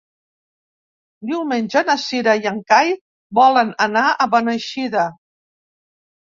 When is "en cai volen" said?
2.53-3.71